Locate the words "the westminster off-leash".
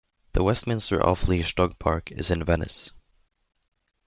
0.33-1.53